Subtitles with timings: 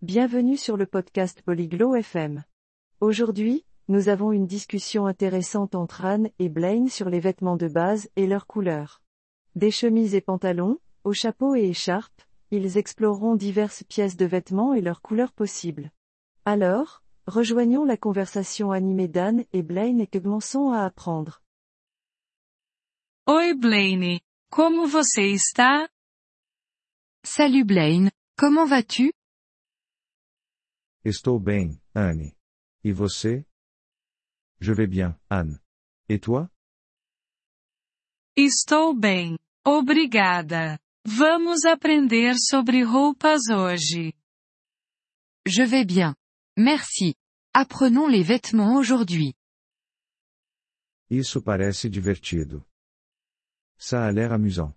[0.00, 2.44] Bienvenue sur le podcast Polyglot FM.
[3.00, 8.08] Aujourd'hui, nous avons une discussion intéressante entre Anne et Blaine sur les vêtements de base
[8.14, 9.02] et leurs couleurs.
[9.56, 12.22] Des chemises et pantalons, aux chapeaux et écharpes,
[12.52, 15.90] ils exploreront diverses pièces de vêtements et leurs couleurs possibles.
[16.44, 21.42] Alors, rejoignons la conversation animée d'Anne et Blaine et commençons à apprendre.
[23.26, 25.88] Oi Blaine, como você está?
[27.24, 29.12] Salut Blaine, comment vas-tu?
[31.04, 32.36] Estou bem, Anne.
[32.84, 33.46] E você?
[34.60, 35.58] Je vais bien, Anne.
[36.08, 36.48] Et toi?
[38.36, 40.78] Estou bem, obrigada.
[41.06, 44.12] Vamos aprender sobre roupas hoje.
[45.46, 46.14] Je vais bien.
[46.56, 47.14] Merci.
[47.54, 49.34] Apprenons les vêtements aujourd'hui.
[51.10, 52.64] Isso parece divertido.
[53.78, 54.74] Ça a l'air amusant.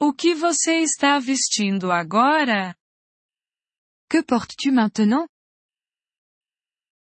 [0.00, 2.77] O que você está vestindo agora?
[4.10, 5.28] Que portes-tu maintenant?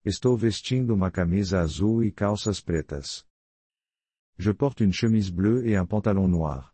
[0.03, 3.23] Estou vestindo uma camisa azul e calças pretas.
[4.39, 6.73] Je porte une chemise bleue et un pantalon noir.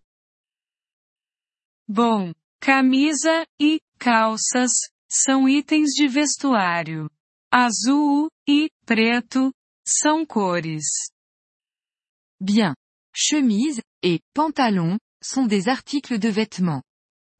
[1.85, 4.71] Bom, camisa e calças
[5.09, 7.09] são itens de vestuário.
[7.51, 9.51] Azul e preto
[9.85, 11.11] são cores.
[12.39, 12.73] Bien.
[13.13, 16.81] Chemise et pantalon sont des articles de vêtements.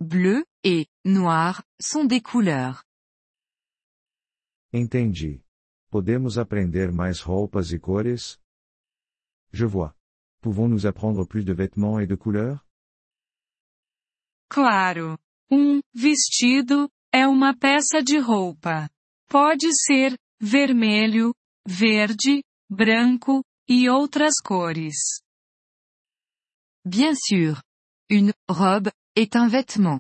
[0.02, 2.84] Bleu et noir sont des couleurs.
[4.74, 5.42] Entendi.
[5.90, 8.40] Podemos aprender mais roupas e cores?
[9.52, 9.94] Je vois.
[10.42, 12.66] Pouvons-nous apprendre plus de vêtements et de couleurs?
[14.50, 15.18] Claro.
[15.52, 18.90] Um vestido é uma peça de roupa.
[19.28, 21.34] Pode ser vermelho,
[21.68, 25.22] verde, branco e outras cores.
[26.86, 27.62] Bien sûr.
[28.10, 30.00] Une robe est un vêtement.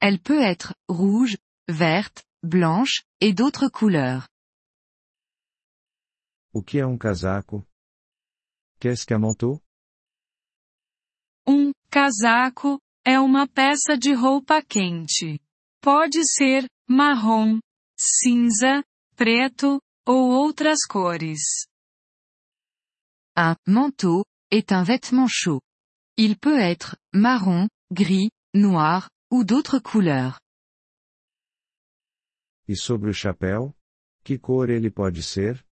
[0.00, 1.36] Elle peut être rouge,
[1.68, 4.28] verte, blanche, et d'autres couleurs.
[6.52, 7.66] O que é um casaco?
[8.80, 9.60] Qu'est-ce qu'un manteau?
[11.46, 15.38] Um casaco é uma peça de roupa quente.
[15.80, 17.60] Pode ser marrom,
[17.96, 18.82] cinza,
[19.14, 21.66] preto ou outras cores.
[23.36, 25.60] Un manteau est un vêtement chaud.
[26.16, 30.40] Il peut être marron, gris, noir, ou d'autres couleurs.
[32.68, 33.74] E sobre o chapéu?
[34.24, 35.64] Que cor ele pode ser?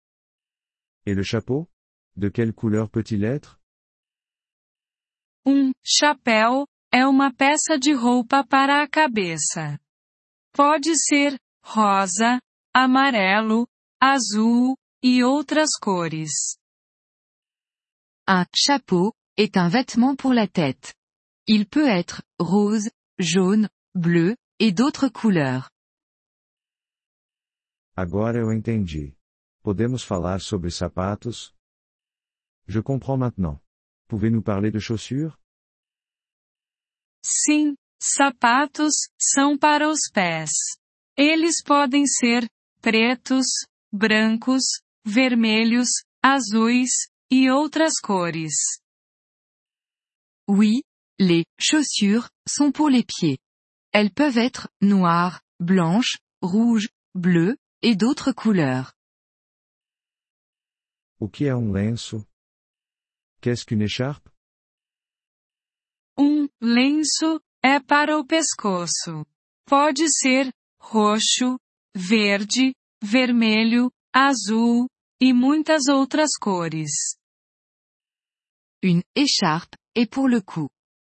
[1.04, 1.68] Et le chapeau?
[2.16, 3.58] De quelle couleur peut-il être?
[5.46, 9.78] Um chapéu é uma peça de roupa para a cabeça.
[10.52, 12.40] Pode ser rosa,
[12.72, 13.66] amarelo,
[14.00, 16.56] azul e outras cores.
[18.26, 20.94] Un chapeau est un vêtement pour la tête.
[21.46, 22.88] Il peut être rose,
[23.18, 25.70] jaune, bleu, et d'autres couleurs.
[27.96, 29.16] Agora eu entendi.
[29.62, 31.54] Podemos falar sobre sapatos?
[32.66, 33.60] Je comprends maintenant.
[34.08, 35.32] Pouvez-nous parler de chaussures?
[37.24, 40.50] Sim, sapatos são para os pés.
[41.16, 42.48] Eles podem ser
[42.80, 43.46] pretos,
[43.92, 44.64] brancos,
[45.04, 45.88] vermelhos,
[46.22, 46.90] azuis
[47.30, 48.54] e outras cores.
[50.48, 50.82] Oui,
[51.18, 53.38] les chaussures sont pour les pieds.
[53.92, 58.94] Elles peuvent être noires, blanches, rouges, bleues, et d'autres couleurs.
[61.20, 62.26] O que é um lenço?
[63.40, 64.30] Qu'est-ce qu'une écharpe?
[66.18, 69.26] Um lenço é para o pescoço.
[69.66, 70.50] Pode ser
[70.80, 71.58] roxo,
[71.94, 74.88] verde, vermelho, azul
[75.20, 77.16] e muitas outras cores.
[78.82, 80.68] Une écharpe est pour le cou.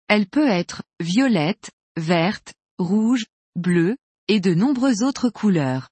[0.09, 3.97] Elle peut être violette, verte, rouge, bleue,
[4.29, 5.89] et de nombreuses autres couleurs.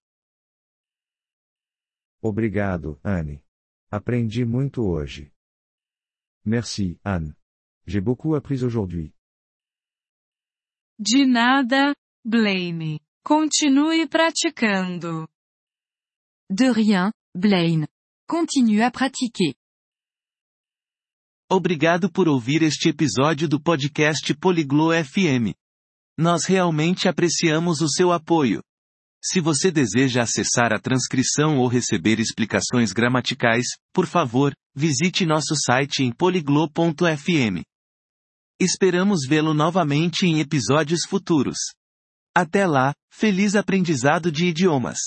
[2.22, 3.40] Obrigado, Anne.
[3.90, 5.30] Aprendi muito hoje.
[6.44, 7.34] Merci, Anne.
[7.86, 9.12] J'ai beaucoup appris aujourd'hui.
[10.98, 12.98] De nada, Blaine.
[13.24, 15.26] Continue praticando.
[16.50, 17.86] De rien, Blaine.
[18.26, 19.54] Continue à pratiquer.
[21.56, 25.54] Obrigado por ouvir este episódio do podcast Poliglo FM.
[26.18, 28.60] Nós realmente apreciamos o seu apoio.
[29.22, 36.02] Se você deseja acessar a transcrição ou receber explicações gramaticais, por favor, visite nosso site
[36.02, 37.62] em poliglo.fm.
[38.58, 41.58] Esperamos vê-lo novamente em episódios futuros.
[42.36, 44.98] Até lá, feliz aprendizado de idiomas!